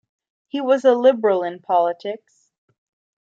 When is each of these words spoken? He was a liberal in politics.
He 0.47 0.61
was 0.61 0.83
a 0.83 0.95
liberal 0.95 1.43
in 1.43 1.59
politics. 1.59 2.49